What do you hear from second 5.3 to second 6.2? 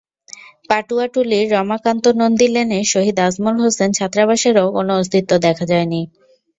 দেখা যায়নি।